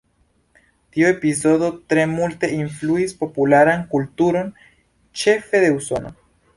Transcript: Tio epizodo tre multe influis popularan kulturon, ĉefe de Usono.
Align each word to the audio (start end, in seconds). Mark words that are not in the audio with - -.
Tio 0.95 1.11
epizodo 1.15 1.69
tre 1.93 2.07
multe 2.15 2.51
influis 2.57 3.15
popularan 3.23 3.87
kulturon, 3.95 4.53
ĉefe 5.25 5.67
de 5.69 5.75
Usono. 5.81 6.19